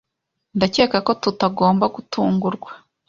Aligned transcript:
Ndakeka 0.55 0.97
ko 1.05 1.11
tutagomba 1.23 1.85
gutungurwa. 1.95 2.71